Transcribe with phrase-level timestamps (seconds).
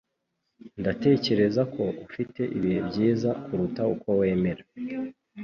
[0.81, 4.63] Ndatekereza ko ufite ibihe byiza kuruta uko wemera